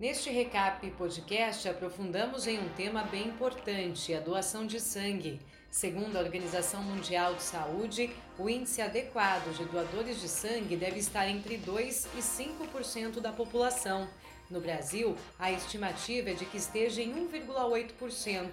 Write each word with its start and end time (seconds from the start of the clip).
Neste 0.00 0.30
Recap 0.30 0.90
Podcast, 0.92 1.68
aprofundamos 1.68 2.46
em 2.46 2.58
um 2.58 2.70
tema 2.70 3.02
bem 3.02 3.28
importante, 3.28 4.14
a 4.14 4.20
doação 4.20 4.66
de 4.66 4.80
sangue. 4.80 5.38
Segundo 5.70 6.16
a 6.16 6.20
Organização 6.20 6.82
Mundial 6.82 7.34
de 7.34 7.42
Saúde, 7.42 8.10
o 8.38 8.48
índice 8.48 8.80
adequado 8.80 9.54
de 9.54 9.66
doadores 9.66 10.18
de 10.18 10.26
sangue 10.26 10.74
deve 10.74 10.98
estar 10.98 11.28
entre 11.28 11.58
2 11.58 12.08
e 12.16 12.22
5% 12.22 13.20
da 13.20 13.30
população. 13.30 14.08
No 14.50 14.58
Brasil, 14.58 15.14
a 15.38 15.52
estimativa 15.52 16.30
é 16.30 16.34
de 16.34 16.46
que 16.46 16.56
esteja 16.56 17.02
em 17.02 17.12
1,8%. 17.28 18.52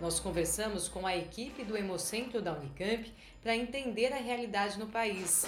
Nós 0.00 0.20
conversamos 0.20 0.86
com 0.86 1.04
a 1.04 1.16
equipe 1.16 1.64
do 1.64 1.76
Hemocentro 1.76 2.40
da 2.40 2.52
Unicamp 2.52 3.12
para 3.42 3.56
entender 3.56 4.12
a 4.12 4.18
realidade 4.18 4.78
no 4.78 4.86
país. 4.86 5.44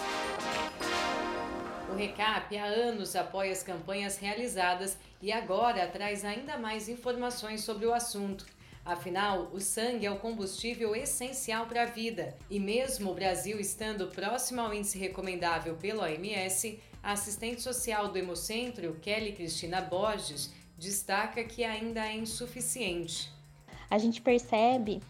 O 1.88 1.94
RECAP 1.94 2.56
há 2.58 2.64
anos 2.64 3.14
apoia 3.14 3.52
as 3.52 3.62
campanhas 3.62 4.18
realizadas 4.18 4.98
e 5.22 5.30
agora 5.30 5.86
traz 5.86 6.24
ainda 6.24 6.58
mais 6.58 6.88
informações 6.88 7.62
sobre 7.62 7.86
o 7.86 7.94
assunto. 7.94 8.44
Afinal, 8.84 9.50
o 9.52 9.60
sangue 9.60 10.06
é 10.06 10.10
o 10.10 10.18
combustível 10.18 10.94
essencial 10.94 11.66
para 11.66 11.82
a 11.82 11.86
vida. 11.86 12.36
E 12.50 12.60
mesmo 12.60 13.10
o 13.10 13.14
Brasil 13.14 13.58
estando 13.58 14.08
próximo 14.08 14.60
ao 14.60 14.74
índice 14.74 14.98
recomendável 14.98 15.74
pelo 15.74 16.02
OMS, 16.02 16.78
a 17.02 17.12
assistente 17.12 17.62
social 17.62 18.08
do 18.08 18.18
Hemocentro, 18.18 18.96
Kelly 19.00 19.32
Cristina 19.32 19.80
Borges, 19.80 20.52
destaca 20.76 21.42
que 21.44 21.64
ainda 21.64 22.06
é 22.06 22.14
insuficiente. 22.16 23.32
A 23.88 23.98
gente 23.98 24.20
percebe 24.20 25.00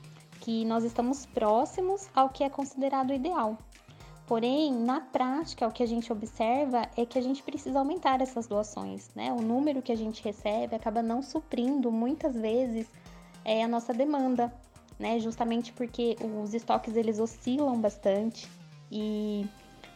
que 0.41 0.65
nós 0.65 0.85
estamos 0.85 1.27
próximos 1.27 2.09
ao 2.15 2.29
que 2.29 2.45
é 2.45 2.51
considerado 2.51 3.13
ideal. 3.13 3.59
Porém, 4.27 4.73
na 4.73 5.01
prática, 5.01 5.69
o 5.69 5.71
que 5.71 5.85
a 5.85 5.87
gente 5.87 6.13
observa 6.13 6.89
é 6.97 7.07
que 7.07 7.17
a 7.17 7.23
gente 7.23 7.45
precisa 7.45 7.79
aumentar 7.79 8.21
essas 8.21 8.49
doações, 8.49 9.09
né? 9.15 9.33
O 9.33 9.41
número 9.41 9.81
que 9.81 9.93
a 9.93 9.97
gente 9.97 10.23
recebe 10.23 10.75
acaba 10.75 11.01
não 11.01 11.23
suprindo 11.23 11.93
muitas 11.93 12.35
vezes 12.35 12.91
é, 13.45 13.63
a 13.63 13.69
nossa 13.69 13.95
demanda, 13.95 14.53
né? 14.99 15.21
Justamente 15.21 15.73
porque 15.73 16.17
os 16.43 16.55
estoques 16.55 16.97
eles 16.97 17.21
oscilam 17.21 17.81
bastante 17.81 18.51
e, 18.91 19.47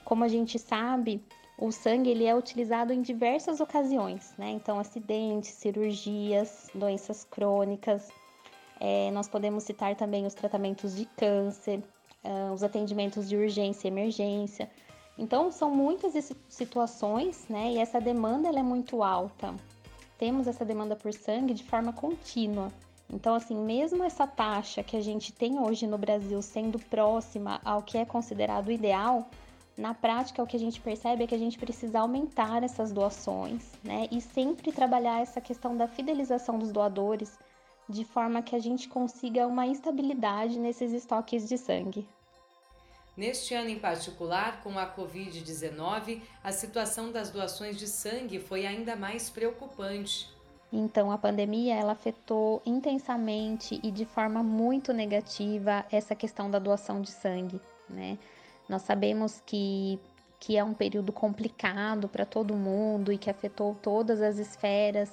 como 0.05 0.23
a 0.23 0.29
gente 0.29 0.61
sabe, 0.61 1.25
o 1.59 1.73
sangue 1.73 2.11
ele 2.11 2.25
é 2.25 2.35
utilizado 2.35 2.93
em 2.93 3.03
diversas 3.03 3.59
ocasiões, 3.59 4.33
né? 4.39 4.51
Então, 4.51 4.79
acidentes, 4.79 5.51
cirurgias, 5.51 6.71
doenças 6.73 7.25
crônicas. 7.25 8.09
É, 8.79 9.11
nós 9.11 9.29
podemos 9.29 9.65
citar 9.65 9.97
também 9.97 10.25
os 10.25 10.35
tratamentos 10.35 10.95
de 10.95 11.05
câncer, 11.05 11.83
uh, 12.25 12.53
os 12.53 12.63
atendimentos 12.63 13.29
de 13.29 13.37
urgência 13.37 13.89
e 13.89 13.91
emergência. 13.91 14.71
Então, 15.19 15.51
são 15.51 15.71
muitas 15.71 16.33
situações, 16.49 17.47
né? 17.49 17.73
E 17.73 17.79
essa 17.79 18.01
demanda 18.01 18.49
ela 18.49 18.59
é 18.59 18.63
muito 18.63 19.03
alta. 19.03 19.55
Temos 20.19 20.47
essa 20.47 20.65
demanda 20.65 20.97
por 20.97 21.13
sangue 21.13 21.55
de 21.55 21.65
forma 21.65 21.93
contínua. 21.93 22.73
Então, 23.13 23.35
assim, 23.35 23.57
mesmo 23.57 24.05
essa 24.05 24.27
taxa 24.27 24.83
que 24.83 24.97
a 24.97 25.01
gente 25.01 25.33
tem 25.33 25.59
hoje 25.59 25.87
no 25.87 25.99
Brasil 25.99 26.41
sendo 26.41 26.79
próxima 26.79 27.61
ao 27.65 27.83
que 27.83 27.99
é 27.99 28.05
considerado 28.05 28.71
ideal, 28.71 29.29
na 29.77 29.95
prática 29.95 30.43
o 30.43 30.47
que 30.47 30.57
a 30.57 30.61
gente 30.61 30.81
percebe 30.81 31.25
é 31.25 31.27
que 31.27 31.35
a 31.35 31.39
gente 31.39 31.59
precisa 31.59 32.01
aumentar 32.01 32.63
essas 32.63 32.93
doações, 32.93 33.73
né? 33.83 34.07
E 34.11 34.21
sempre 34.21 34.71
trabalhar 34.71 35.21
essa 35.21 35.41
questão 35.41 35.77
da 35.77 35.89
fidelização 35.89 36.59
dos 36.59 36.71
doadores, 36.71 37.39
de 37.91 38.05
forma 38.05 38.41
que 38.41 38.55
a 38.55 38.59
gente 38.61 38.89
consiga 38.89 39.47
uma 39.47 39.67
estabilidade 39.67 40.59
nesses 40.59 40.93
estoques 40.93 41.49
de 41.49 41.59
sangue. 41.59 42.07
Neste 43.17 43.53
ano 43.53 43.69
em 43.69 43.79
particular, 43.79 44.63
com 44.63 44.79
a 44.79 44.87
Covid-19, 44.87 46.23
a 46.43 46.53
situação 46.53 47.11
das 47.11 47.31
doações 47.31 47.77
de 47.77 47.89
sangue 47.89 48.39
foi 48.39 48.65
ainda 48.65 48.95
mais 48.95 49.29
preocupante. 49.29 50.31
Então, 50.73 51.11
a 51.11 51.19
pandemia 51.19 51.75
ela 51.75 51.93
afetou 51.93 52.63
intensamente 52.65 53.81
e 53.83 53.91
de 53.91 54.05
forma 54.05 54.41
muito 54.41 54.93
negativa 54.93 55.85
essa 55.91 56.15
questão 56.15 56.49
da 56.49 56.61
doação 56.61 57.03
de 57.03 57.11
sangue, 57.11 57.61
né? 57.89 58.17
Nós 58.69 58.83
sabemos 58.83 59.43
que, 59.45 59.99
que 60.39 60.57
é 60.57 60.63
um 60.63 60.73
período 60.73 61.13
complicado 61.13 62.09
para 62.09 62.25
todo 62.25 62.55
mundo 62.55 63.13
e 63.13 63.19
que 63.19 63.29
afetou 63.29 63.75
todas 63.83 64.23
as 64.23 64.39
esferas 64.39 65.11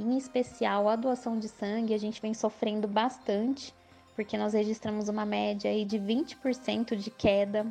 em 0.00 0.16
especial 0.16 0.88
a 0.88 0.96
doação 0.96 1.38
de 1.38 1.48
sangue, 1.48 1.92
a 1.92 1.98
gente 1.98 2.22
vem 2.22 2.32
sofrendo 2.32 2.88
bastante, 2.88 3.74
porque 4.16 4.38
nós 4.38 4.54
registramos 4.54 5.08
uma 5.08 5.26
média 5.26 5.70
aí 5.70 5.84
de 5.84 5.98
20% 5.98 6.96
de 6.96 7.10
queda. 7.10 7.66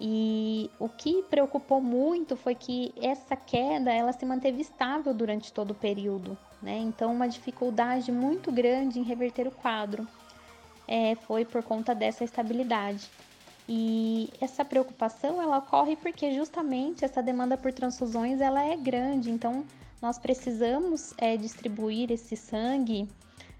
E 0.00 0.70
o 0.78 0.88
que 0.88 1.22
preocupou 1.24 1.80
muito 1.80 2.36
foi 2.36 2.54
que 2.54 2.94
essa 2.96 3.36
queda 3.36 3.92
ela 3.92 4.12
se 4.12 4.24
manteve 4.24 4.62
estável 4.62 5.12
durante 5.12 5.52
todo 5.52 5.72
o 5.72 5.74
período, 5.74 6.38
né? 6.62 6.78
Então 6.78 7.12
uma 7.12 7.28
dificuldade 7.28 8.10
muito 8.10 8.50
grande 8.50 8.98
em 8.98 9.02
reverter 9.02 9.46
o 9.46 9.50
quadro 9.50 10.06
é, 10.86 11.14
foi 11.16 11.44
por 11.44 11.62
conta 11.62 11.94
dessa 11.94 12.24
estabilidade. 12.24 13.10
E 13.68 14.30
essa 14.40 14.64
preocupação 14.64 15.42
ela 15.42 15.58
ocorre 15.58 15.94
porque 15.96 16.32
justamente 16.32 17.04
essa 17.04 17.22
demanda 17.22 17.56
por 17.56 17.70
transfusões 17.72 18.40
ela 18.40 18.64
é 18.64 18.76
grande, 18.76 19.30
então 19.30 19.64
nós 20.00 20.18
precisamos 20.18 21.12
é, 21.18 21.36
distribuir 21.36 22.10
esse 22.10 22.36
sangue 22.36 23.08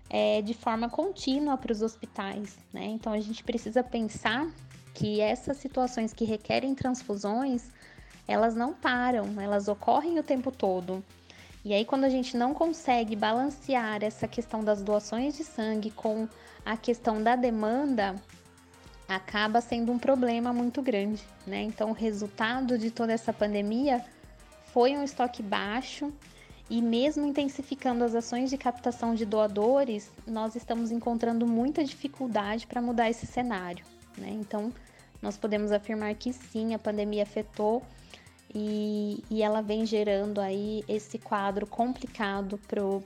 é, 0.08 0.40
de 0.40 0.54
forma 0.54 0.88
contínua 0.88 1.56
para 1.56 1.72
os 1.72 1.82
hospitais, 1.82 2.56
né? 2.72 2.86
Então 2.86 3.12
a 3.12 3.20
gente 3.20 3.44
precisa 3.44 3.82
pensar 3.82 4.50
que 4.94 5.20
essas 5.20 5.58
situações 5.58 6.12
que 6.12 6.24
requerem 6.24 6.74
transfusões, 6.74 7.70
elas 8.26 8.54
não 8.54 8.72
param, 8.72 9.40
elas 9.40 9.68
ocorrem 9.68 10.18
o 10.18 10.22
tempo 10.22 10.50
todo. 10.50 11.04
E 11.64 11.74
aí, 11.74 11.84
quando 11.84 12.04
a 12.04 12.08
gente 12.08 12.36
não 12.36 12.54
consegue 12.54 13.14
balancear 13.14 14.02
essa 14.02 14.26
questão 14.26 14.64
das 14.64 14.82
doações 14.82 15.36
de 15.36 15.44
sangue 15.44 15.90
com 15.90 16.28
a 16.64 16.76
questão 16.76 17.22
da 17.22 17.36
demanda, 17.36 18.14
acaba 19.08 19.60
sendo 19.60 19.92
um 19.92 19.98
problema 19.98 20.52
muito 20.52 20.80
grande, 20.80 21.22
né? 21.46 21.62
Então, 21.62 21.90
o 21.90 21.94
resultado 21.94 22.78
de 22.78 22.90
toda 22.90 23.12
essa 23.12 23.32
pandemia 23.32 24.04
foi 24.78 24.96
um 24.96 25.02
estoque 25.02 25.42
baixo 25.42 26.12
e 26.70 26.80
mesmo 26.80 27.26
intensificando 27.26 28.04
as 28.04 28.14
ações 28.14 28.48
de 28.48 28.56
captação 28.56 29.12
de 29.12 29.26
doadores, 29.26 30.08
nós 30.24 30.54
estamos 30.54 30.92
encontrando 30.92 31.44
muita 31.48 31.82
dificuldade 31.82 32.64
para 32.64 32.80
mudar 32.80 33.10
esse 33.10 33.26
cenário. 33.26 33.84
Né? 34.16 34.28
Então, 34.30 34.72
nós 35.20 35.36
podemos 35.36 35.72
afirmar 35.72 36.14
que 36.14 36.32
sim, 36.32 36.74
a 36.74 36.78
pandemia 36.78 37.24
afetou 37.24 37.82
e, 38.54 39.24
e 39.28 39.42
ela 39.42 39.62
vem 39.62 39.84
gerando 39.84 40.40
aí 40.40 40.84
esse 40.86 41.18
quadro 41.18 41.66
complicado 41.66 42.56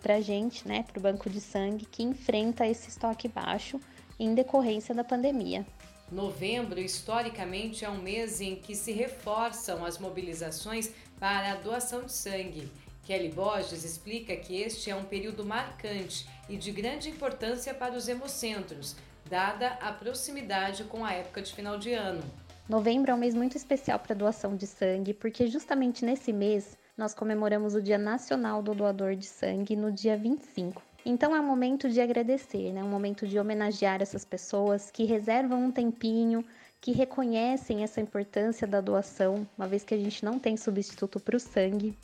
para 0.02 0.16
a 0.16 0.20
gente, 0.20 0.68
né, 0.68 0.82
para 0.82 0.98
o 0.98 1.02
banco 1.02 1.30
de 1.30 1.40
sangue, 1.40 1.86
que 1.86 2.02
enfrenta 2.02 2.66
esse 2.66 2.90
estoque 2.90 3.28
baixo 3.28 3.80
em 4.20 4.34
decorrência 4.34 4.94
da 4.94 5.04
pandemia. 5.04 5.64
Novembro, 6.10 6.78
historicamente, 6.78 7.86
é 7.86 7.88
um 7.88 8.02
mês 8.02 8.42
em 8.42 8.56
que 8.56 8.76
se 8.76 8.92
reforçam 8.92 9.82
as 9.82 9.96
mobilizações 9.96 10.92
para 11.22 11.52
a 11.52 11.54
doação 11.54 12.02
de 12.02 12.10
sangue. 12.10 12.68
Kelly 13.04 13.28
Borges 13.28 13.84
explica 13.84 14.34
que 14.34 14.60
este 14.60 14.90
é 14.90 14.96
um 14.96 15.04
período 15.04 15.44
marcante 15.44 16.28
e 16.48 16.56
de 16.56 16.72
grande 16.72 17.10
importância 17.10 17.72
para 17.72 17.94
os 17.94 18.08
hemocentros, 18.08 18.96
dada 19.30 19.68
a 19.80 19.92
proximidade 19.92 20.82
com 20.82 21.04
a 21.04 21.12
época 21.12 21.40
de 21.40 21.54
final 21.54 21.78
de 21.78 21.92
ano. 21.92 22.24
Novembro 22.68 23.12
é 23.12 23.14
um 23.14 23.18
mês 23.18 23.36
muito 23.36 23.56
especial 23.56 24.00
para 24.00 24.14
a 24.14 24.18
doação 24.18 24.56
de 24.56 24.66
sangue, 24.66 25.14
porque 25.14 25.46
justamente 25.46 26.04
nesse 26.04 26.32
mês 26.32 26.76
nós 26.96 27.14
comemoramos 27.14 27.76
o 27.76 27.80
Dia 27.80 27.98
Nacional 27.98 28.60
do 28.60 28.74
Doador 28.74 29.14
de 29.14 29.26
Sangue 29.26 29.76
no 29.76 29.92
dia 29.92 30.16
25. 30.16 30.82
Então 31.04 31.34
é 31.34 31.40
um 31.40 31.46
momento 31.46 31.88
de 31.88 32.00
agradecer, 32.00 32.72
né? 32.72 32.82
um 32.82 32.88
momento 32.88 33.26
de 33.26 33.38
homenagear 33.38 34.00
essas 34.00 34.24
pessoas 34.24 34.90
que 34.90 35.04
reservam 35.04 35.64
um 35.64 35.70
tempinho, 35.70 36.44
que 36.80 36.92
reconhecem 36.92 37.82
essa 37.82 38.00
importância 38.00 38.66
da 38.66 38.80
doação, 38.80 39.46
uma 39.58 39.66
vez 39.66 39.82
que 39.82 39.94
a 39.94 39.98
gente 39.98 40.24
não 40.24 40.38
tem 40.38 40.56
substituto 40.56 41.18
para 41.18 41.36
o 41.36 41.40
sangue. 41.40 41.98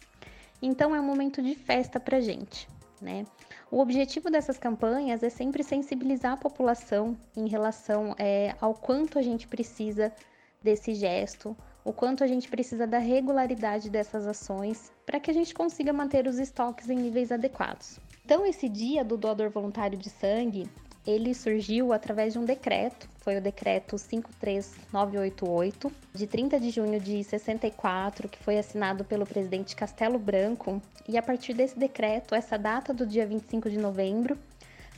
Então 0.61 0.95
é 0.95 1.01
um 1.01 1.05
momento 1.05 1.41
de 1.41 1.55
festa 1.55 2.01
para 2.01 2.21
gente. 2.21 2.69
Né? 3.01 3.25
O 3.71 3.79
objetivo 3.79 4.31
dessas 4.31 4.59
campanhas 4.59 5.23
é 5.23 5.31
sempre 5.31 5.63
sensibilizar 5.63 6.33
a 6.33 6.37
população 6.37 7.17
em 7.37 7.49
relação 7.49 8.17
é, 8.19 8.57
ao 8.61 8.75
quanto 8.75 9.19
a 9.19 9.23
gente 9.23 9.47
precisa 9.47 10.13
desse 10.61 10.93
gesto, 10.95 11.57
o 11.85 11.93
quanto 11.93 12.25
a 12.25 12.27
gente 12.27 12.49
precisa 12.49 12.85
da 12.85 12.99
regularidade 12.99 13.89
dessas 13.89 14.27
ações 14.27 14.93
para 15.07 15.21
que 15.21 15.31
a 15.31 15.35
gente 15.35 15.55
consiga 15.55 15.93
manter 15.93 16.27
os 16.27 16.39
estoques 16.41 16.91
em 16.91 16.97
níveis 16.97 17.31
adequados. 17.31 18.01
Então, 18.29 18.45
esse 18.45 18.69
dia 18.69 19.03
do 19.03 19.17
doador 19.17 19.49
voluntário 19.49 19.97
de 19.97 20.11
sangue, 20.11 20.69
ele 21.07 21.33
surgiu 21.35 21.95
através 21.95 22.35
de 22.35 22.39
um 22.39 22.45
decreto, 22.45 23.09
foi 23.21 23.39
o 23.39 23.41
decreto 23.41 23.97
53988, 23.97 25.91
de 26.13 26.27
30 26.27 26.61
de 26.61 26.69
junho 26.69 27.01
de 27.01 27.25
64, 27.25 28.29
que 28.29 28.39
foi 28.39 28.59
assinado 28.59 29.03
pelo 29.03 29.25
presidente 29.25 29.75
Castelo 29.75 30.19
Branco, 30.19 30.79
e 31.09 31.17
a 31.17 31.23
partir 31.23 31.55
desse 31.55 31.79
decreto, 31.79 32.35
essa 32.35 32.59
data 32.59 32.93
do 32.93 33.07
dia 33.07 33.27
25 33.27 33.71
de 33.71 33.79
novembro 33.79 34.37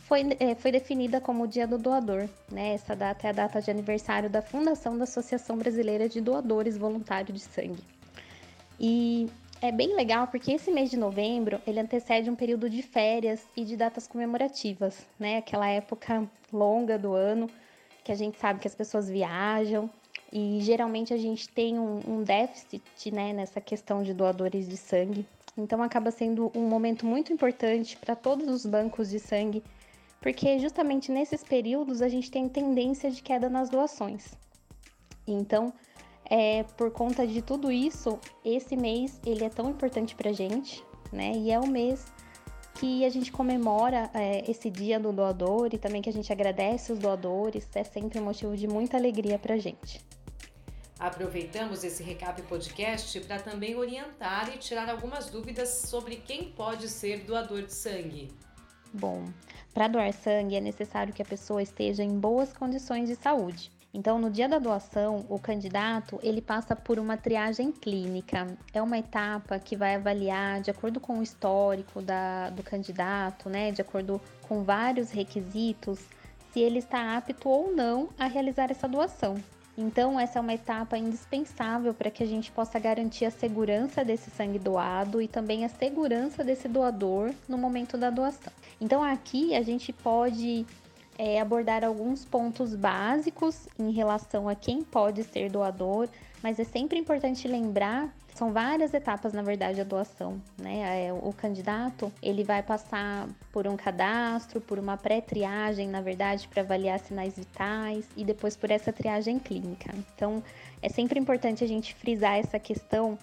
foi, 0.08 0.36
é, 0.40 0.56
foi 0.56 0.72
definida 0.72 1.20
como 1.20 1.44
o 1.44 1.46
Dia 1.46 1.68
do 1.68 1.78
Doador. 1.78 2.28
Né? 2.50 2.74
Essa 2.74 2.96
data 2.96 3.28
é 3.28 3.30
a 3.30 3.32
data 3.32 3.62
de 3.62 3.70
aniversário 3.70 4.28
da 4.28 4.42
fundação 4.42 4.98
da 4.98 5.04
Associação 5.04 5.56
Brasileira 5.56 6.08
de 6.08 6.20
Doadores 6.20 6.76
Voluntários 6.76 7.38
de 7.38 7.44
Sangue. 7.44 7.84
E 8.80 9.30
é 9.60 9.70
bem 9.70 9.94
legal 9.94 10.26
porque 10.26 10.52
esse 10.52 10.70
mês 10.70 10.90
de 10.90 10.96
novembro 10.96 11.60
ele 11.66 11.80
antecede 11.80 12.30
um 12.30 12.34
período 12.34 12.68
de 12.70 12.82
férias 12.82 13.46
e 13.56 13.64
de 13.64 13.76
datas 13.76 14.06
comemorativas, 14.06 15.06
né? 15.18 15.38
Aquela 15.38 15.68
época 15.68 16.28
longa 16.52 16.98
do 16.98 17.14
ano 17.14 17.48
que 18.02 18.10
a 18.10 18.14
gente 18.14 18.38
sabe 18.38 18.60
que 18.60 18.66
as 18.66 18.74
pessoas 18.74 19.08
viajam 19.08 19.90
e 20.32 20.60
geralmente 20.62 21.12
a 21.12 21.16
gente 21.16 21.48
tem 21.48 21.78
um, 21.78 22.00
um 22.06 22.22
déficit 22.22 23.10
né, 23.12 23.32
nessa 23.32 23.60
questão 23.60 24.02
de 24.02 24.14
doadores 24.14 24.68
de 24.68 24.76
sangue. 24.76 25.26
Então 25.56 25.82
acaba 25.82 26.10
sendo 26.10 26.50
um 26.54 26.66
momento 26.66 27.04
muito 27.04 27.32
importante 27.32 27.96
para 27.96 28.16
todos 28.16 28.48
os 28.48 28.64
bancos 28.64 29.10
de 29.10 29.18
sangue, 29.18 29.62
porque 30.20 30.58
justamente 30.58 31.12
nesses 31.12 31.44
períodos 31.44 32.00
a 32.00 32.08
gente 32.08 32.30
tem 32.30 32.48
tendência 32.48 33.10
de 33.10 33.22
queda 33.22 33.50
nas 33.50 33.68
doações. 33.68 34.34
Então, 35.26 35.72
é, 36.30 36.62
por 36.76 36.92
conta 36.92 37.26
de 37.26 37.42
tudo 37.42 37.72
isso, 37.72 38.16
esse 38.44 38.76
mês 38.76 39.20
ele 39.26 39.44
é 39.44 39.48
tão 39.48 39.68
importante 39.68 40.14
para 40.14 40.30
a 40.30 40.32
gente, 40.32 40.84
né? 41.12 41.32
E 41.32 41.50
é 41.50 41.58
o 41.58 41.66
mês 41.66 42.06
que 42.74 43.04
a 43.04 43.10
gente 43.10 43.32
comemora 43.32 44.08
é, 44.14 44.48
esse 44.48 44.70
dia 44.70 45.00
do 45.00 45.12
doador 45.12 45.68
e 45.72 45.78
também 45.78 46.00
que 46.00 46.08
a 46.08 46.12
gente 46.12 46.32
agradece 46.32 46.92
os 46.92 47.00
doadores. 47.00 47.68
É 47.74 47.82
sempre 47.82 48.20
um 48.20 48.24
motivo 48.24 48.56
de 48.56 48.68
muita 48.68 48.96
alegria 48.96 49.40
para 49.40 49.54
a 49.54 49.58
gente. 49.58 50.00
Aproveitamos 51.00 51.82
esse 51.82 52.02
recap 52.02 52.40
podcast 52.42 53.18
para 53.22 53.40
também 53.40 53.74
orientar 53.74 54.54
e 54.54 54.58
tirar 54.58 54.88
algumas 54.88 55.30
dúvidas 55.30 55.68
sobre 55.88 56.16
quem 56.16 56.52
pode 56.52 56.88
ser 56.88 57.24
doador 57.24 57.62
de 57.62 57.72
sangue. 57.72 58.28
Bom, 58.92 59.24
para 59.74 59.88
doar 59.88 60.12
sangue 60.12 60.56
é 60.56 60.60
necessário 60.60 61.12
que 61.12 61.22
a 61.22 61.24
pessoa 61.24 61.62
esteja 61.62 62.04
em 62.04 62.18
boas 62.18 62.52
condições 62.52 63.08
de 63.08 63.16
saúde. 63.16 63.72
Então, 63.92 64.20
no 64.20 64.30
dia 64.30 64.48
da 64.48 64.58
doação, 64.58 65.24
o 65.28 65.38
candidato 65.38 66.20
ele 66.22 66.40
passa 66.40 66.76
por 66.76 66.98
uma 66.98 67.16
triagem 67.16 67.72
clínica. 67.72 68.46
É 68.72 68.80
uma 68.80 68.98
etapa 68.98 69.58
que 69.58 69.76
vai 69.76 69.96
avaliar, 69.96 70.60
de 70.60 70.70
acordo 70.70 71.00
com 71.00 71.18
o 71.18 71.22
histórico 71.22 72.00
da, 72.00 72.50
do 72.50 72.62
candidato, 72.62 73.48
né, 73.48 73.72
de 73.72 73.80
acordo 73.80 74.20
com 74.42 74.62
vários 74.62 75.10
requisitos, 75.10 75.98
se 76.52 76.60
ele 76.60 76.78
está 76.78 77.16
apto 77.16 77.48
ou 77.48 77.74
não 77.74 78.08
a 78.18 78.26
realizar 78.26 78.70
essa 78.70 78.86
doação. 78.86 79.36
Então, 79.76 80.20
essa 80.20 80.38
é 80.38 80.42
uma 80.42 80.54
etapa 80.54 80.98
indispensável 80.98 81.94
para 81.94 82.10
que 82.10 82.22
a 82.22 82.26
gente 82.26 82.50
possa 82.50 82.78
garantir 82.78 83.24
a 83.24 83.30
segurança 83.30 84.04
desse 84.04 84.30
sangue 84.30 84.58
doado 84.58 85.22
e 85.22 85.26
também 85.26 85.64
a 85.64 85.68
segurança 85.68 86.44
desse 86.44 86.68
doador 86.68 87.32
no 87.48 87.56
momento 87.56 87.96
da 87.96 88.10
doação. 88.10 88.52
Então, 88.80 89.02
aqui 89.02 89.54
a 89.54 89.62
gente 89.62 89.92
pode 89.92 90.66
é, 91.20 91.38
abordar 91.38 91.84
alguns 91.84 92.24
pontos 92.24 92.74
básicos 92.74 93.68
em 93.78 93.90
relação 93.90 94.48
a 94.48 94.54
quem 94.54 94.82
pode 94.82 95.22
ser 95.22 95.50
doador, 95.50 96.08
mas 96.42 96.58
é 96.58 96.64
sempre 96.64 96.98
importante 96.98 97.46
lembrar 97.46 98.10
são 98.34 98.52
várias 98.54 98.94
etapas, 98.94 99.34
na 99.34 99.42
verdade, 99.42 99.82
a 99.82 99.84
doação, 99.84 100.40
né? 100.56 101.08
É, 101.08 101.12
o 101.12 101.30
candidato, 101.30 102.10
ele 102.22 102.42
vai 102.42 102.62
passar 102.62 103.28
por 103.52 103.66
um 103.66 103.76
cadastro, 103.76 104.62
por 104.62 104.78
uma 104.78 104.96
pré-triagem, 104.96 105.88
na 105.88 106.00
verdade, 106.00 106.48
para 106.48 106.62
avaliar 106.62 106.98
sinais 107.00 107.36
vitais 107.36 108.06
e 108.16 108.24
depois 108.24 108.56
por 108.56 108.70
essa 108.70 108.90
triagem 108.90 109.38
clínica. 109.38 109.92
Então, 110.14 110.42
é 110.80 110.88
sempre 110.88 111.20
importante 111.20 111.62
a 111.62 111.66
gente 111.66 111.92
frisar 111.92 112.38
essa 112.38 112.58
questão 112.58 113.18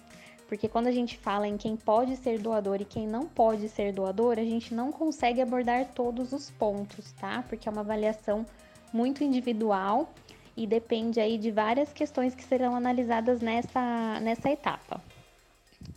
porque 0.48 0.66
quando 0.66 0.86
a 0.86 0.92
gente 0.92 1.18
fala 1.18 1.46
em 1.46 1.58
quem 1.58 1.76
pode 1.76 2.16
ser 2.16 2.38
doador 2.38 2.80
e 2.80 2.84
quem 2.84 3.06
não 3.06 3.26
pode 3.26 3.68
ser 3.68 3.92
doador, 3.92 4.38
a 4.38 4.44
gente 4.44 4.74
não 4.74 4.90
consegue 4.90 5.42
abordar 5.42 5.92
todos 5.94 6.32
os 6.32 6.50
pontos, 6.50 7.12
tá? 7.12 7.44
Porque 7.46 7.68
é 7.68 7.72
uma 7.72 7.82
avaliação 7.82 8.46
muito 8.90 9.22
individual 9.22 10.10
e 10.56 10.66
depende 10.66 11.20
aí 11.20 11.36
de 11.36 11.50
várias 11.50 11.92
questões 11.92 12.34
que 12.34 12.42
serão 12.42 12.74
analisadas 12.74 13.42
nessa, 13.42 14.18
nessa 14.20 14.50
etapa. 14.50 15.02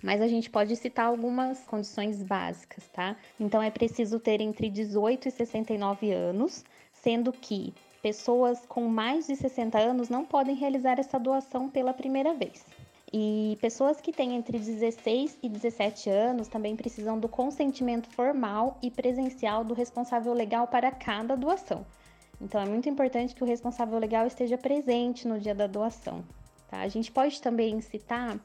Mas 0.04 0.22
a 0.22 0.28
gente 0.28 0.50
pode 0.50 0.76
citar 0.76 1.06
algumas 1.06 1.64
condições 1.64 2.22
básicas, 2.22 2.86
tá? 2.90 3.16
Então 3.40 3.64
é 3.64 3.72
preciso 3.72 4.20
ter 4.20 4.42
entre 4.42 4.70
18 4.70 5.30
e 5.30 5.32
69 5.32 6.12
anos, 6.12 6.66
sendo 6.92 7.32
que 7.32 7.74
pessoas 8.02 8.66
com 8.68 8.88
mais 8.88 9.28
de 9.28 9.36
60 9.36 9.80
anos 9.80 10.10
não 10.10 10.26
podem 10.26 10.56
realizar 10.56 11.00
essa 11.00 11.18
doação 11.18 11.70
pela 11.70 11.94
primeira 11.94 12.34
vez. 12.34 12.66
E 13.14 13.58
pessoas 13.60 14.00
que 14.00 14.14
têm 14.14 14.36
entre 14.36 14.58
16 14.58 15.40
e 15.44 15.50
17 15.50 16.10
anos 16.10 16.48
também 16.48 16.78
precisam 16.78 17.20
do 17.20 17.28
consentimento 17.28 18.10
formal 18.10 18.78
e 18.82 18.90
presencial 18.90 19.66
do 19.66 19.74
responsável 19.74 20.34
legal 20.34 20.68
para 20.68 20.92
cada 20.92 21.36
doação. 21.36 21.86
Então 22.40 22.62
é 22.62 22.66
muito 22.66 22.88
importante 22.88 23.36
que 23.36 23.44
o 23.44 23.48
responsável 23.48 24.00
legal 24.00 24.26
esteja 24.26 24.58
presente 24.58 25.28
no 25.28 25.40
dia 25.40 25.54
da 25.54 25.68
doação. 25.68 26.24
Tá? 26.70 26.80
A 26.80 26.88
gente 26.88 27.12
pode 27.12 27.42
também 27.42 27.82
citar 27.82 28.40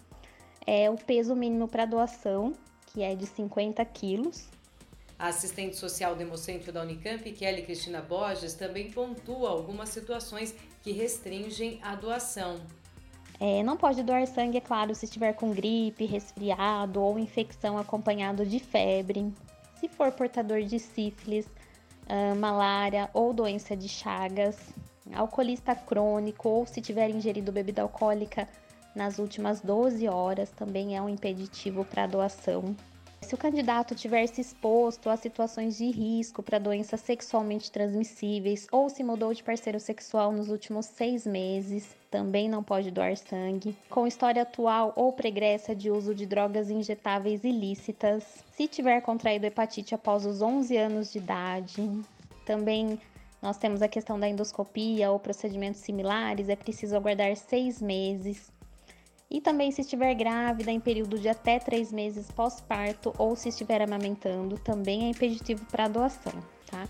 é, 0.67 0.91
o 0.91 0.97
peso 0.97 1.37
mínimo 1.37 1.69
para 1.69 1.87
doação, 1.87 2.53
que 2.87 3.03
é 3.03 3.15
de 3.15 3.25
50 3.25 3.85
quilos. 3.85 4.49
A 5.17 5.29
assistente 5.29 5.77
social 5.77 6.15
do 6.15 6.23
Hemocentro 6.23 6.73
da 6.73 6.83
Unicamp, 6.83 7.31
Kelly 7.33 7.63
Cristina 7.63 8.03
Borges, 8.03 8.53
também 8.53 8.91
pontua 8.91 9.49
algumas 9.49 9.89
situações 9.91 10.55
que 10.83 10.91
restringem 10.91 11.79
a 11.83 11.95
doação. 11.95 12.61
É, 13.39 13.63
não 13.63 13.77
pode 13.77 14.03
doar 14.03 14.27
sangue, 14.27 14.59
é 14.59 14.61
claro, 14.61 14.95
se 14.95 15.05
estiver 15.05 15.35
com 15.35 15.53
gripe, 15.53 16.07
resfriado 16.07 17.03
ou 17.03 17.19
infecção 17.19 17.77
acompanhado 17.77 18.47
de 18.47 18.59
febre. 18.59 19.33
Se 19.79 19.89
for 19.89 20.11
portador 20.13 20.63
de 20.63 20.79
sífilis, 20.79 21.47
uh, 22.07 22.35
malária 22.37 23.11
ou 23.13 23.35
doença 23.35 23.77
de 23.77 23.89
Chagas, 23.89 24.57
alcoolista 25.15 25.75
crônico 25.75 26.49
ou 26.49 26.67
se 26.67 26.81
tiver 26.81 27.11
ingerido 27.11 27.53
bebida 27.53 27.83
alcoólica 27.83 28.49
nas 28.95 29.19
últimas 29.19 29.61
12 29.61 30.09
horas, 30.09 30.51
também 30.51 30.97
é 30.97 31.03
um 31.03 31.09
impeditivo 31.09 31.85
para 31.85 32.07
doação. 32.07 32.75
Se 33.27 33.35
o 33.35 33.39
candidato 33.39 33.93
tiver 33.93 34.25
se 34.29 34.41
exposto 34.41 35.11
a 35.11 35.17
situações 35.17 35.77
de 35.77 35.91
risco 35.91 36.45
para 36.45 36.61
doenças 36.61 37.01
sexualmente 37.01 37.73
transmissíveis 37.73 38.69
ou 38.71 38.89
se 38.89 39.03
mudou 39.03 39.35
de 39.35 39.43
parceiro 39.43 39.81
sexual 39.81 40.31
nos 40.31 40.49
últimos 40.49 40.87
seis 40.87 41.27
meses, 41.27 41.97
também 42.09 42.49
não 42.49 42.63
pode 42.63 42.89
doar 42.93 43.17
sangue. 43.17 43.77
Com 43.91 44.07
história 44.07 44.43
atual 44.43 44.93
ou 44.95 45.13
pregressa 45.13 45.75
de 45.75 45.91
uso 45.91 46.15
de 46.15 46.25
drogas 46.25 46.71
injetáveis 46.71 47.43
ilícitas, 47.43 48.23
se 48.53 48.69
tiver 48.69 49.01
contraído 49.01 49.45
hepatite 49.45 49.93
após 49.93 50.25
os 50.25 50.41
11 50.41 50.77
anos 50.77 51.13
de 51.13 51.19
idade, 51.19 51.91
também 52.45 52.97
nós 53.43 53.59
temos 53.59 53.83
a 53.83 53.89
questão 53.89 54.21
da 54.21 54.29
endoscopia 54.29 55.11
ou 55.11 55.19
procedimentos 55.19 55.81
similares, 55.81 56.49
é 56.49 56.55
preciso 56.55 56.95
aguardar 56.95 57.35
seis 57.35 57.83
meses. 57.83 58.55
E 59.31 59.41
também 59.41 59.73
se 59.73 59.81
estiver 59.81 60.15
grávida 60.15 60.71
em 60.71 60.79
período 60.79 61.19
de 61.19 61.29
até 61.29 61.59
três 61.59 61.93
meses 61.93 62.31
pós-parto 62.31 63.13
ou 63.19 63.35
se 63.35 63.49
estiver 63.49 63.83
amamentando, 63.83 64.59
também 64.59 65.07
é 65.07 65.09
impeditivo 65.11 65.65
para 65.67 65.89
doação, 65.89 66.33
tá? 66.67 66.89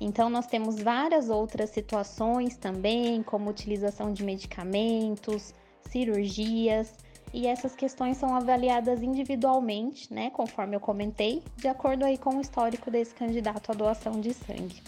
Então, 0.00 0.30
nós 0.30 0.46
temos 0.46 0.80
várias 0.80 1.28
outras 1.28 1.70
situações 1.70 2.56
também, 2.56 3.22
como 3.22 3.50
utilização 3.50 4.12
de 4.12 4.24
medicamentos, 4.24 5.52
cirurgias, 5.90 6.94
e 7.32 7.46
essas 7.46 7.74
questões 7.74 8.16
são 8.16 8.34
avaliadas 8.34 9.02
individualmente, 9.02 10.12
né, 10.12 10.30
conforme 10.30 10.76
eu 10.76 10.80
comentei, 10.80 11.42
de 11.56 11.68
acordo 11.68 12.04
aí 12.04 12.16
com 12.16 12.36
o 12.36 12.40
histórico 12.40 12.90
desse 12.90 13.14
candidato 13.14 13.70
à 13.70 13.74
doação 13.74 14.20
de 14.20 14.32
sangue. 14.32 14.82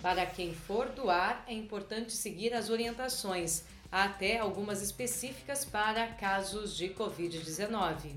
Para 0.00 0.24
quem 0.26 0.54
for 0.54 0.88
doar, 0.90 1.44
é 1.46 1.52
importante 1.52 2.12
seguir 2.12 2.54
as 2.54 2.70
orientações 2.70 3.64
até 4.02 4.38
algumas 4.38 4.82
específicas 4.82 5.64
para 5.64 6.08
casos 6.08 6.76
de 6.76 6.88
Covid-19. 6.88 8.16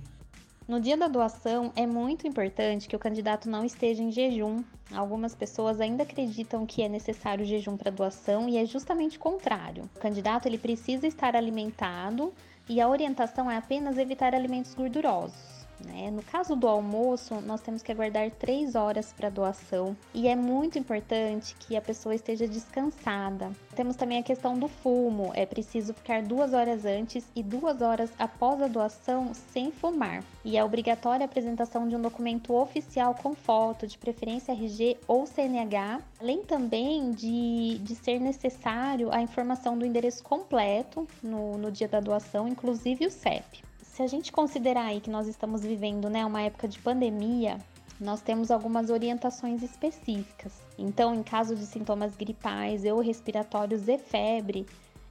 No 0.67 0.81
dia 0.81 0.97
da 0.97 1.07
doação, 1.07 1.71
é 1.75 1.85
muito 1.85 2.27
importante 2.27 2.87
que 2.87 2.95
o 2.95 2.99
candidato 2.99 3.47
não 3.47 3.63
esteja 3.63 4.01
em 4.01 4.11
jejum. 4.11 4.63
Algumas 4.91 5.35
pessoas 5.35 5.79
ainda 5.79 6.01
acreditam 6.01 6.65
que 6.65 6.81
é 6.81 6.89
necessário 6.89 7.45
jejum 7.45 7.77
para 7.77 7.91
doação 7.91 8.49
e 8.49 8.57
é 8.57 8.65
justamente 8.65 9.17
o 9.17 9.19
contrário. 9.19 9.87
O 9.95 9.99
candidato 9.99 10.47
ele 10.47 10.57
precisa 10.57 11.05
estar 11.05 11.35
alimentado 11.35 12.33
e 12.67 12.81
a 12.81 12.89
orientação 12.89 13.49
é 13.49 13.55
apenas 13.55 13.99
evitar 13.99 14.33
alimentos 14.33 14.73
gordurosos. 14.73 15.56
Né? 15.85 16.09
No 16.11 16.23
caso 16.23 16.55
do 16.55 16.67
almoço, 16.67 17.35
nós 17.41 17.61
temos 17.61 17.81
que 17.81 17.91
aguardar 17.91 18.31
três 18.31 18.75
horas 18.75 19.13
para 19.13 19.29
doação 19.29 19.95
e 20.13 20.27
é 20.27 20.35
muito 20.35 20.79
importante 20.79 21.55
que 21.59 21.75
a 21.75 21.81
pessoa 21.81 22.15
esteja 22.15 22.47
descansada. 22.47 23.51
Temos 23.75 23.95
também 23.95 24.17
a 24.17 24.23
questão 24.23 24.57
do 24.57 24.67
fumo, 24.67 25.31
é 25.35 25.45
preciso 25.45 25.93
ficar 25.93 26.23
duas 26.23 26.53
horas 26.53 26.83
antes 26.85 27.25
e 27.35 27.43
duas 27.43 27.81
horas 27.81 28.11
após 28.17 28.61
a 28.61 28.67
doação 28.67 29.33
sem 29.33 29.71
fumar. 29.71 30.23
E 30.43 30.57
é 30.57 30.63
obrigatória 30.63 31.23
a 31.23 31.27
apresentação 31.27 31.87
de 31.87 31.95
um 31.95 32.01
documento 32.01 32.53
oficial 32.53 33.13
com 33.13 33.35
foto, 33.35 33.85
de 33.85 33.97
preferência 33.97 34.53
RG 34.53 34.97
ou 35.07 35.27
CNH, 35.27 36.01
além 36.19 36.41
também 36.41 37.11
de, 37.11 37.77
de 37.79 37.95
ser 37.95 38.19
necessário 38.19 39.13
a 39.13 39.21
informação 39.21 39.77
do 39.77 39.85
endereço 39.85 40.23
completo 40.23 41.07
no, 41.21 41.57
no 41.57 41.71
dia 41.71 41.87
da 41.87 41.99
doação, 41.99 42.47
inclusive 42.47 43.05
o 43.05 43.11
CEP 43.11 43.67
se 43.97 44.03
a 44.03 44.07
gente 44.07 44.31
considerar 44.31 44.85
aí 44.85 45.01
que 45.01 45.09
nós 45.09 45.27
estamos 45.27 45.63
vivendo 45.63 46.07
né, 46.07 46.23
uma 46.23 46.43
época 46.43 46.67
de 46.67 46.77
pandemia, 46.77 47.57
nós 47.99 48.21
temos 48.21 48.51
algumas 48.51 48.91
orientações 48.91 49.63
específicas. 49.63 50.53
Então, 50.77 51.15
em 51.15 51.23
caso 51.23 51.55
de 51.55 51.65
sintomas 51.65 52.15
gripais 52.15 52.85
ou 52.85 52.99
respiratórios 52.99 53.87
e 53.87 53.97
febre, 53.97 54.67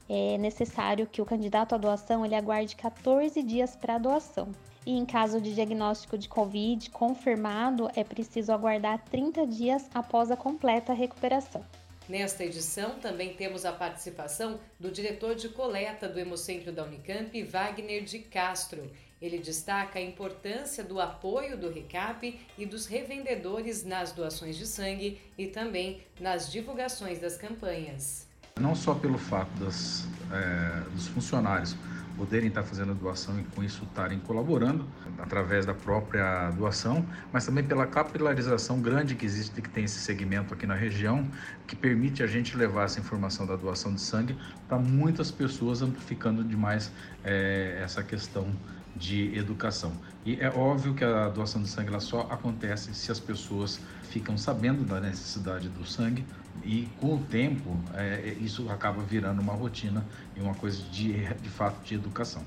é 0.09 0.39
necessário 0.39 1.05
que 1.05 1.21
o 1.21 1.25
candidato 1.25 1.75
à 1.75 1.79
doação 1.79 2.25
ele 2.25 2.37
aguarde 2.37 2.77
14 2.77 3.43
dias 3.43 3.75
para 3.75 3.97
a 3.97 3.99
doação. 3.99 4.53
E 4.87 4.97
em 4.97 5.05
caso 5.05 5.41
de 5.41 5.53
diagnóstico 5.53 6.17
de 6.17 6.29
Covid 6.29 6.89
confirmado, 6.91 7.91
é 7.97 8.05
preciso 8.05 8.53
aguardar 8.53 9.03
30 9.11 9.49
dias 9.49 9.91
após 9.93 10.31
a 10.31 10.37
completa 10.37 10.93
recuperação. 10.93 11.65
Nesta 12.09 12.45
edição, 12.45 13.01
também 13.01 13.35
temos 13.35 13.65
a 13.65 13.73
participação 13.73 14.61
do 14.79 14.93
diretor 14.93 15.35
de 15.35 15.49
coleta 15.49 16.09
do 16.09 16.21
Hemocentro 16.21 16.71
da 16.71 16.85
Unicamp, 16.85 17.43
Wagner 17.43 18.05
de 18.05 18.21
Castro. 18.21 18.89
Ele 19.21 19.39
destaca 19.39 19.99
a 19.99 20.03
importância 20.03 20.85
do 20.85 21.01
apoio 21.01 21.57
do 21.57 21.69
RECAP 21.69 22.39
e 22.57 22.65
dos 22.65 22.87
revendedores 22.87 23.85
nas 23.85 24.13
doações 24.13 24.57
de 24.57 24.67
sangue 24.67 25.21
e 25.37 25.49
também 25.49 26.01
nas 26.21 26.53
divulgações 26.53 27.19
das 27.19 27.37
campanhas. 27.37 28.29
Não 28.61 28.75
só 28.75 28.95
pelo 28.95 29.19
fato 29.19 29.51
das, 29.59 30.05
é, 30.33 30.91
dos 30.91 31.09
funcionários 31.09 31.75
poderem 32.17 32.49
estar 32.49 32.63
fazendo 32.63 32.93
a 32.93 32.95
doação 32.95 33.39
e 33.39 33.45
com 33.45 33.63
isso 33.63 33.85
estarem 33.85 34.19
colaborando 34.19 34.89
através 35.19 35.67
da 35.67 35.75
própria 35.75 36.51
doação, 36.51 37.07
mas 37.33 37.45
também 37.45 37.63
pela 37.63 37.87
capilarização 37.87 38.81
grande 38.81 39.15
que 39.15 39.25
existe, 39.25 39.61
que 39.61 39.69
tem 39.69 39.85
esse 39.85 39.99
segmento 40.01 40.55
aqui 40.55 40.67
na 40.67 40.75
região, 40.75 41.31
que 41.67 41.77
permite 41.77 42.23
a 42.23 42.27
gente 42.27 42.57
levar 42.57 42.85
essa 42.85 42.99
informação 42.99 43.47
da 43.47 43.57
doação 43.57 43.95
de 43.95 44.01
sangue 44.01 44.37
para 44.67 44.79
muitas 44.79 45.31
pessoas, 45.31 45.83
amplificando 45.83 46.43
demais 46.43 46.91
é, 47.23 47.79
essa 47.83 48.03
questão 48.03 48.55
de 48.99 49.37
educação. 49.37 49.93
E 50.25 50.37
é 50.41 50.49
óbvio 50.49 50.95
que 50.95 51.05
a 51.05 51.29
doação 51.29 51.63
de 51.63 51.69
sangue 51.69 51.89
ela 51.91 52.01
só 52.01 52.23
acontece 52.23 52.95
se 52.95 53.13
as 53.13 53.21
pessoas 53.21 53.81
ficam 54.11 54.37
sabendo 54.37 54.85
da 54.85 55.01
necessidade 55.01 55.69
do 55.69 55.87
sangue 55.87 56.25
e 56.65 56.89
com 56.99 57.15
o 57.15 57.19
tempo 57.19 57.79
é, 57.95 58.31
é, 58.31 58.37
isso 58.41 58.69
acaba 58.71 59.03
virando 59.03 59.41
uma 59.41 59.53
rotina 59.53 60.05
e 60.35 60.41
uma 60.41 60.55
coisa 60.55 60.83
de, 60.85 61.13
de 61.13 61.49
fato 61.49 61.83
de 61.85 61.95
educação. 61.95 62.43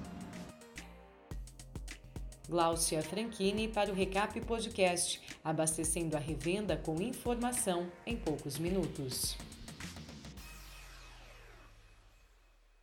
Gláucia 2.50 3.04
Franchini 3.04 3.68
para 3.68 3.92
o 3.92 3.94
Recap 3.94 4.42
Podcast, 4.42 5.22
abastecendo 5.44 6.18
a 6.18 6.20
revenda 6.20 6.76
com 6.76 7.00
informação 7.00 7.88
em 8.08 8.18
poucos 8.18 8.58
minutos. 8.58 9.38